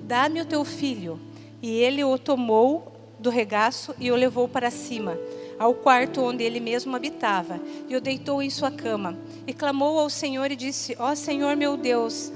[0.04, 1.20] Dá-me o teu filho.
[1.60, 5.18] E ele o tomou do regaço e o levou para cima
[5.58, 9.16] ao quarto onde ele mesmo habitava, e o deitou em sua cama.
[9.46, 12.32] E clamou ao Senhor e disse: Ó oh, Senhor meu Deus,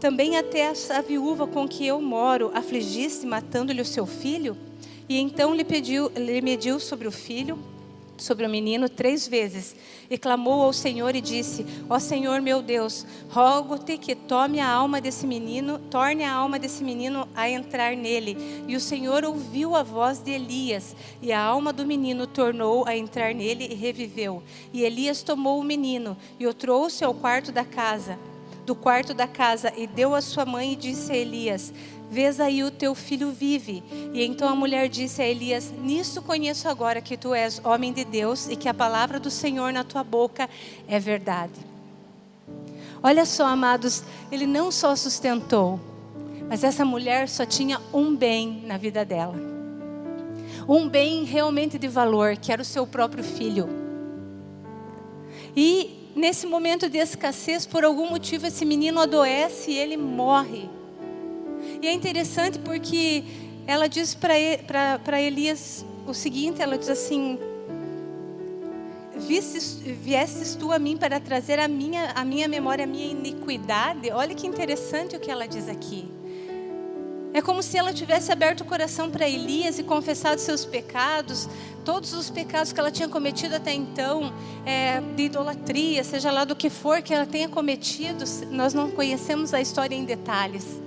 [0.00, 4.56] também até a viúva com que eu moro afligiste, matando-lhe o seu filho?
[5.08, 7.58] E então lhe pediu, lhe mediu sobre o filho
[8.16, 9.76] sobre o menino três vezes
[10.08, 15.00] e clamou ao Senhor e disse: Ó Senhor meu Deus, rogo-te que tome a alma
[15.00, 18.64] desse menino, torne a alma desse menino a entrar nele.
[18.66, 22.96] E o Senhor ouviu a voz de Elias, e a alma do menino tornou a
[22.96, 24.42] entrar nele e reviveu.
[24.72, 28.18] E Elias tomou o menino e o trouxe ao quarto da casa,
[28.64, 31.72] do quarto da casa, e deu a sua mãe e disse a Elias:
[32.10, 33.82] Vês aí o teu filho vive.
[34.12, 38.04] E então a mulher disse a Elias: Nisso conheço agora que tu és homem de
[38.04, 40.48] Deus e que a palavra do Senhor na tua boca
[40.86, 41.60] é verdade.
[43.02, 45.78] Olha só, amados, ele não só sustentou,
[46.48, 49.34] mas essa mulher só tinha um bem na vida dela.
[50.68, 53.68] Um bem realmente de valor, que era o seu próprio filho.
[55.54, 60.68] E nesse momento de escassez, por algum motivo, esse menino adoece e ele morre.
[61.80, 63.24] E é interessante porque
[63.66, 67.38] ela diz para Elias o seguinte: ela diz assim.
[69.18, 74.10] Vistes, viestes tu a mim para trazer a minha, a minha memória, a minha iniquidade.
[74.10, 76.06] Olha que interessante o que ela diz aqui.
[77.32, 81.48] É como se ela tivesse aberto o coração para Elias e confessado seus pecados,
[81.84, 84.32] todos os pecados que ela tinha cometido até então,
[84.64, 89.52] é, de idolatria, seja lá do que for que ela tenha cometido, nós não conhecemos
[89.52, 90.85] a história em detalhes.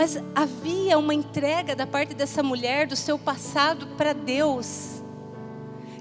[0.00, 5.02] Mas havia uma entrega da parte dessa mulher do seu passado para Deus.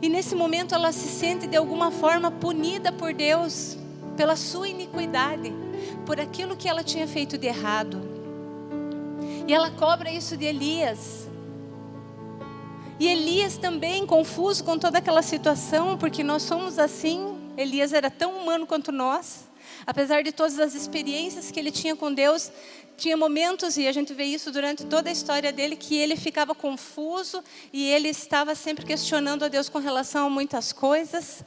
[0.02, 3.78] E nesse momento ela se sente de alguma forma punida por Deus,
[4.16, 5.54] pela sua iniquidade,
[6.06, 8.00] por aquilo que ela tinha feito de errado.
[9.46, 11.28] E ela cobra isso de Elias.
[12.98, 17.38] E Elias também, confuso com toda aquela situação, porque nós somos assim.
[17.58, 19.49] Elias era tão humano quanto nós.
[19.90, 22.52] Apesar de todas as experiências que ele tinha com Deus,
[22.96, 26.54] tinha momentos, e a gente vê isso durante toda a história dele, que ele ficava
[26.54, 31.44] confuso e ele estava sempre questionando a Deus com relação a muitas coisas.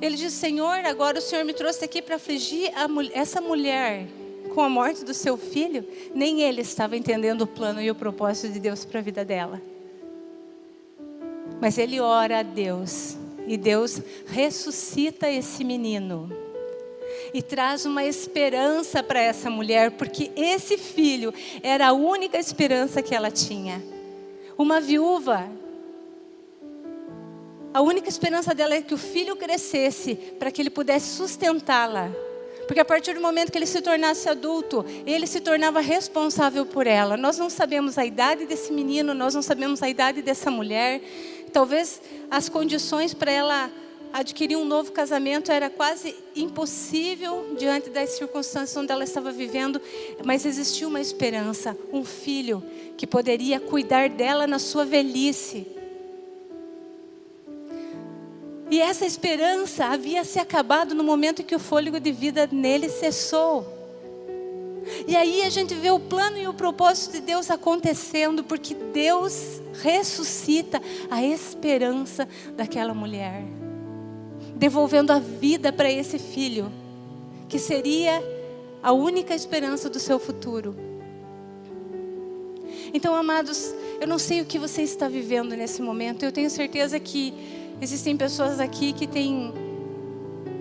[0.00, 2.72] Ele diz: Senhor, agora o Senhor me trouxe aqui para afligir
[3.12, 4.08] essa mulher
[4.54, 5.86] com a morte do seu filho.
[6.14, 9.60] Nem ele estava entendendo o plano e o propósito de Deus para a vida dela.
[11.60, 16.41] Mas ele ora a Deus e Deus ressuscita esse menino
[17.34, 23.14] e traz uma esperança para essa mulher, porque esse filho era a única esperança que
[23.14, 23.82] ela tinha.
[24.58, 25.50] Uma viúva,
[27.74, 32.10] a única esperança dela é que o filho crescesse para que ele pudesse sustentá-la.
[32.66, 36.86] Porque a partir do momento que ele se tornasse adulto, ele se tornava responsável por
[36.86, 37.16] ela.
[37.16, 41.00] Nós não sabemos a idade desse menino, nós não sabemos a idade dessa mulher.
[41.52, 43.70] Talvez as condições para ela
[44.12, 49.80] adquirir um novo casamento era quase impossível diante das circunstâncias onde ela estava vivendo,
[50.24, 52.62] mas existia uma esperança, um filho
[52.96, 55.66] que poderia cuidar dela na sua velhice.
[58.70, 63.80] E essa esperança havia se acabado no momento que o fôlego de vida nele cessou.
[65.06, 69.60] E aí a gente vê o plano e o propósito de Deus acontecendo, porque Deus
[69.82, 73.44] ressuscita a esperança daquela mulher,
[74.62, 76.70] devolvendo a vida para esse filho,
[77.48, 78.22] que seria
[78.80, 80.76] a única esperança do seu futuro.
[82.94, 87.00] Então, amados, eu não sei o que você está vivendo nesse momento, eu tenho certeza
[87.00, 87.34] que
[87.80, 89.52] existem pessoas aqui que têm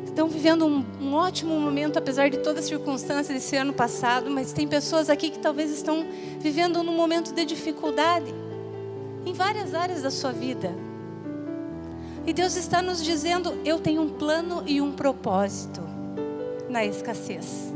[0.04, 4.52] estão vivendo um, um, ótimo momento, apesar de todas as circunstâncias desse ano passado, mas
[4.52, 6.08] tem pessoas aqui que talvez estão
[6.40, 8.34] vivendo num momento de dificuldade
[9.28, 10.91] em várias áreas da sua vida.
[12.26, 15.82] E Deus está nos dizendo: eu tenho um plano e um propósito
[16.70, 17.74] na escassez.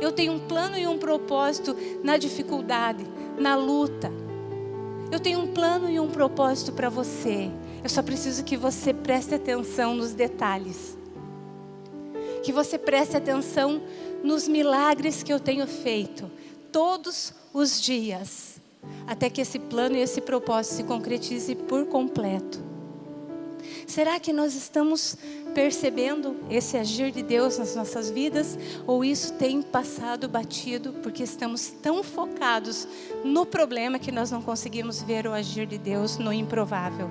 [0.00, 3.04] Eu tenho um plano e um propósito na dificuldade,
[3.38, 4.10] na luta.
[5.10, 7.50] Eu tenho um plano e um propósito para você.
[7.82, 10.98] Eu só preciso que você preste atenção nos detalhes
[12.48, 13.82] que você preste atenção
[14.22, 16.30] nos milagres que eu tenho feito
[16.72, 18.60] todos os dias,
[19.06, 22.67] até que esse plano e esse propósito se concretize por completo.
[23.88, 25.16] Será que nós estamos
[25.54, 31.70] percebendo esse agir de Deus nas nossas vidas ou isso tem passado batido porque estamos
[31.82, 32.86] tão focados
[33.24, 37.08] no problema que nós não conseguimos ver o agir de Deus no improvável?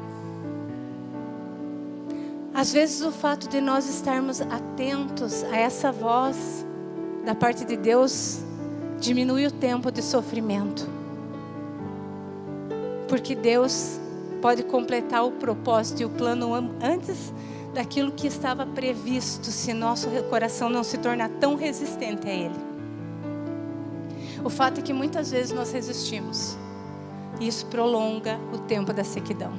[2.54, 6.64] Às vezes o fato de nós estarmos atentos a essa voz
[7.26, 8.38] da parte de Deus
[9.00, 10.88] diminui o tempo de sofrimento.
[13.08, 14.00] Porque Deus
[14.48, 17.34] pode completar o propósito e o plano antes
[17.74, 22.56] daquilo que estava previsto, se nosso coração não se tornar tão resistente a Ele.
[24.46, 26.58] O fato é que muitas vezes nós resistimos,
[27.42, 29.52] e isso prolonga o tempo da sequidão.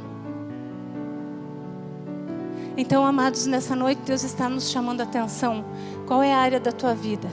[2.74, 5.66] Então, amados, nessa noite Deus está nos chamando a atenção.
[6.06, 7.28] Qual é a área da tua vida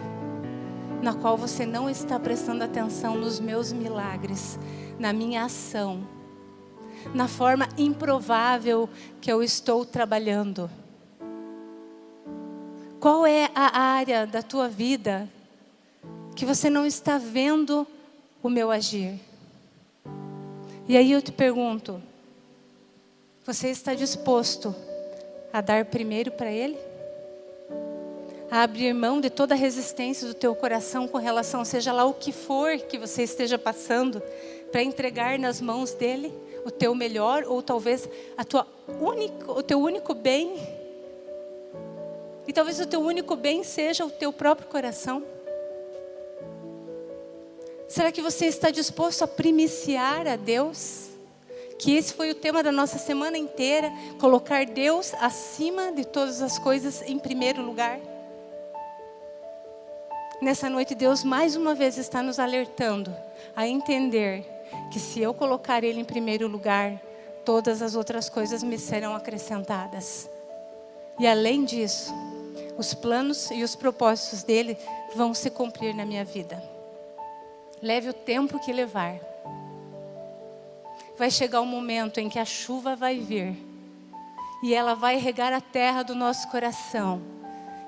[1.02, 4.60] na qual você não está prestando atenção nos meus milagres,
[5.00, 6.15] na minha ação,
[7.14, 8.90] na forma improvável
[9.22, 10.70] que eu estou trabalhando?
[13.00, 15.30] Qual é a área da tua vida
[16.36, 17.86] que você não está vendo
[18.42, 19.20] o meu agir?
[20.88, 22.02] E aí eu te pergunto:
[23.46, 24.76] você está disposto
[25.54, 26.78] a dar primeiro para Ele?
[28.50, 32.14] A abrir mão de toda a resistência do teu coração com relação, seja lá o
[32.14, 34.22] que for que você esteja passando,
[34.72, 36.34] para entregar nas mãos dele
[36.66, 38.68] o teu melhor ou talvez a tua
[39.00, 40.56] único, o teu único bem.
[42.48, 45.24] E talvez o teu único bem seja o teu próprio coração.
[47.88, 51.06] Será que você está disposto a primiciar a Deus?
[51.78, 56.58] que esse foi o tema da nossa semana inteira, colocar Deus acima de todas as
[56.58, 58.00] coisas em primeiro lugar.
[60.42, 63.14] Nessa noite, Deus mais uma vez está nos alertando
[63.56, 64.55] a entender
[64.92, 67.02] que se eu colocar Ele em primeiro lugar,
[67.44, 70.30] todas as outras coisas me serão acrescentadas.
[71.20, 72.14] E além disso,
[72.78, 74.78] os planos e os propósitos dele
[75.16, 76.62] vão se cumprir na minha vida.
[77.82, 79.20] Leve o tempo que levar
[81.18, 83.56] vai chegar um momento em que a chuva vai vir
[84.64, 87.22] e ela vai regar a terra do nosso coração.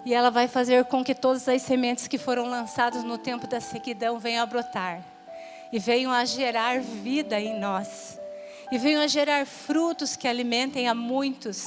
[0.05, 3.59] E ela vai fazer com que todas as sementes que foram lançadas no tempo da
[3.59, 5.16] sequidão venham a brotar
[5.72, 8.20] e venham a gerar vida em nós.
[8.72, 11.65] E venham a gerar frutos que alimentem a muitos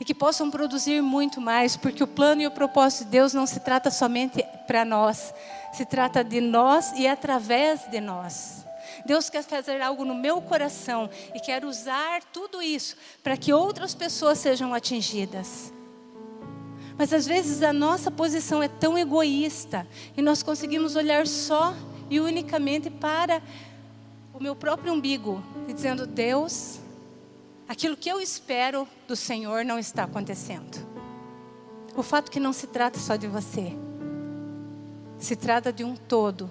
[0.00, 3.46] e que possam produzir muito mais, porque o plano e o propósito de Deus não
[3.46, 5.32] se trata somente para nós,
[5.72, 8.64] se trata de nós e através de nós.
[9.06, 13.94] Deus quer fazer algo no meu coração e quer usar tudo isso para que outras
[13.94, 15.72] pessoas sejam atingidas.
[16.96, 21.74] Mas às vezes a nossa posição é tão egoísta e nós conseguimos olhar só
[22.10, 23.42] e unicamente para
[24.32, 26.80] o meu próprio umbigo dizendo: Deus,
[27.68, 30.84] aquilo que eu espero do Senhor não está acontecendo.
[31.96, 33.72] O fato que não se trata só de você,
[35.18, 36.50] se trata de um todo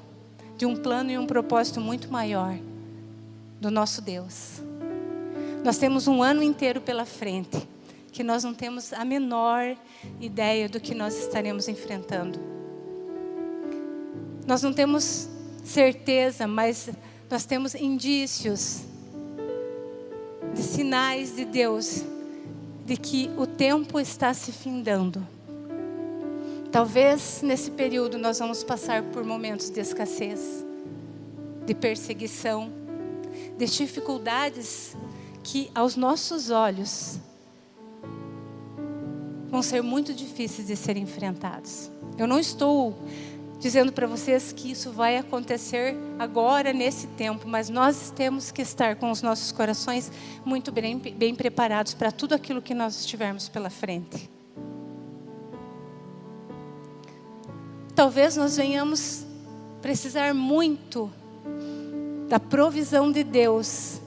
[0.58, 2.58] de um plano e um propósito muito maior
[3.60, 4.62] do nosso Deus.
[5.64, 7.68] Nós temos um ano inteiro pela frente
[8.12, 9.76] que nós não temos a menor
[10.22, 12.40] ideia do que nós estaremos enfrentando.
[14.46, 15.28] Nós não temos
[15.64, 16.90] certeza, mas
[17.30, 18.82] nós temos indícios
[20.54, 22.04] de sinais de Deus
[22.86, 25.26] de que o tempo está se findando.
[26.72, 30.66] Talvez nesse período nós vamos passar por momentos de escassez,
[31.66, 32.72] de perseguição,
[33.58, 34.96] de dificuldades
[35.44, 37.20] que aos nossos olhos
[39.50, 41.92] vão ser muito difíceis de serem enfrentados.
[42.18, 42.96] Eu não estou
[43.64, 48.98] dizendo para vocês que isso vai acontecer agora, nesse tempo, mas nós temos que estar
[48.98, 50.12] com os nossos corações
[50.44, 54.30] muito bem, bem preparados para tudo aquilo que nós estivermos pela frente.
[57.96, 59.26] Talvez nós venhamos
[59.82, 61.10] precisar muito
[62.28, 64.02] da provisão de Deus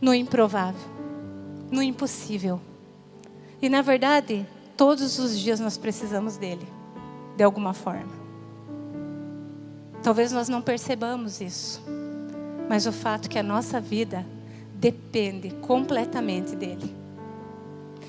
[0.00, 0.88] no improvável,
[1.68, 2.60] no impossível.
[3.60, 4.46] E na verdade,
[4.76, 6.68] todos os dias nós precisamos dele,
[7.36, 8.21] de alguma forma.
[10.02, 11.80] Talvez nós não percebamos isso,
[12.68, 14.26] mas o fato é que a nossa vida
[14.74, 16.92] depende completamente dele.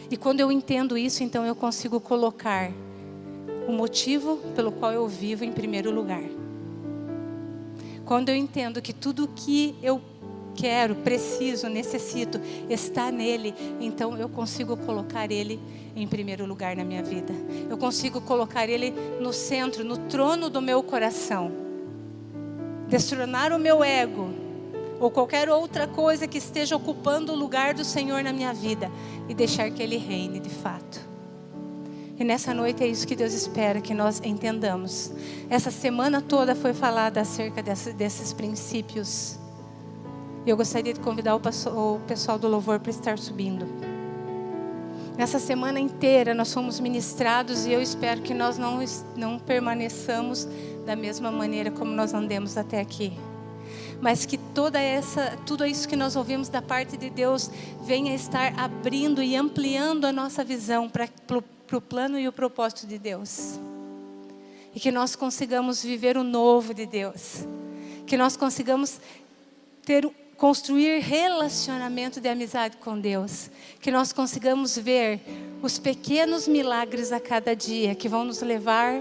[0.10, 2.72] E quando eu entendo isso, então eu consigo colocar
[3.68, 6.24] o motivo pelo qual eu vivo em primeiro lugar.
[8.06, 10.02] Quando eu entendo que tudo que eu
[10.56, 15.60] quero, preciso, necessito está nele, então eu consigo colocar ele
[15.96, 17.34] em primeiro lugar na minha vida.
[17.70, 18.92] Eu consigo colocar ele
[19.22, 21.63] no centro, no trono do meu coração
[22.94, 24.30] destronar o meu ego
[25.00, 28.92] ou qualquer outra coisa que esteja ocupando o lugar do Senhor na minha vida
[29.28, 31.02] e deixar que Ele reine de fato.
[32.20, 35.12] E nessa noite é isso que Deus espera que nós entendamos.
[35.50, 39.40] Essa semana toda foi falada acerca desses princípios.
[40.46, 41.40] E eu gostaria de convidar o
[42.06, 43.66] pessoal do louvor para estar subindo.
[45.18, 48.80] Nessa semana inteira nós fomos ministrados e eu espero que nós não,
[49.16, 50.48] não permaneçamos
[50.86, 53.14] da mesma maneira como nós andemos até aqui.
[54.02, 57.50] Mas que toda essa, tudo isso que nós ouvimos da parte de Deus
[57.82, 61.08] venha estar abrindo e ampliando a nossa visão para
[61.72, 63.60] o plano e o propósito de Deus.
[64.76, 67.48] E que nós consigamos viver o novo de Deus.
[68.06, 69.00] Que nós consigamos
[69.86, 75.22] ter construir relacionamento de amizade com Deus, que nós consigamos ver
[75.62, 79.00] os pequenos milagres a cada dia que vão nos levar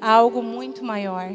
[0.00, 1.32] a algo muito maior.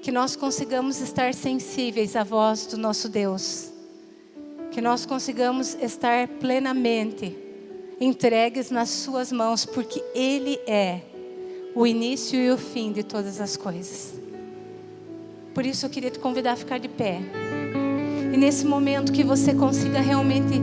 [0.00, 3.70] Que nós consigamos estar sensíveis à voz do nosso Deus.
[4.70, 7.36] Que nós consigamos estar plenamente
[8.00, 11.00] entregues nas Suas mãos, porque Ele é
[11.74, 14.14] o início e o fim de todas as coisas.
[15.54, 17.20] Por isso eu queria te convidar a ficar de pé.
[18.32, 20.60] E nesse momento que você consiga realmente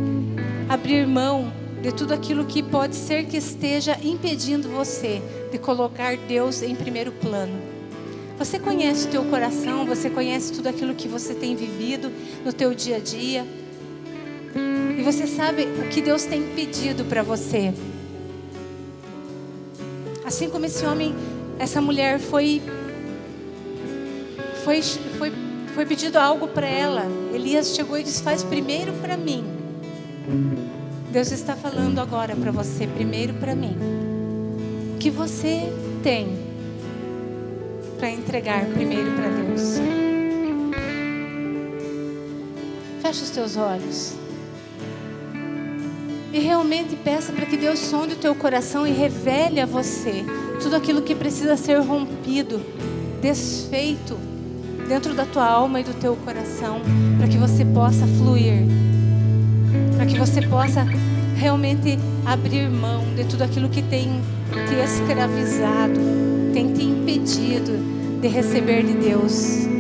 [0.68, 5.22] abrir mão de tudo aquilo que pode ser que esteja impedindo você
[5.52, 7.60] de colocar Deus em primeiro plano.
[8.38, 12.12] Você conhece o teu coração, você conhece tudo aquilo que você tem vivido
[12.46, 13.46] no teu dia a dia.
[14.98, 17.74] E você sabe o que Deus tem pedido para você.
[20.26, 21.14] Assim como esse homem,
[21.58, 22.62] essa mulher foi
[24.64, 24.82] foi
[25.18, 25.32] foi
[25.74, 27.06] foi pedido algo para ela.
[27.34, 29.44] Elias chegou e disse: Faz primeiro para mim.
[31.12, 34.09] Deus está falando agora para você, primeiro para mim.
[35.00, 35.72] Que você
[36.04, 36.28] tem
[37.98, 39.80] para entregar primeiro para Deus?
[43.02, 44.16] Feche os teus olhos.
[46.34, 50.26] E realmente peça para que Deus sonde o teu coração e revele a você
[50.62, 52.62] tudo aquilo que precisa ser rompido,
[53.22, 54.18] desfeito
[54.86, 56.82] dentro da tua alma e do teu coração,
[57.18, 58.64] para que você possa fluir,
[59.96, 60.84] para que você possa
[61.38, 64.22] realmente abrir mão de tudo aquilo que tem
[64.52, 66.00] te escravizado,
[66.54, 67.74] tem te impedido
[68.22, 69.79] de receber de Deus.